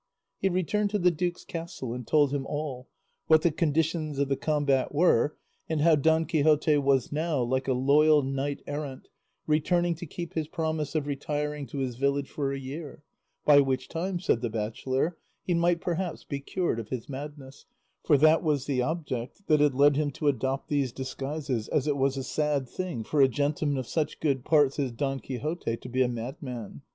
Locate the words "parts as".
24.43-24.91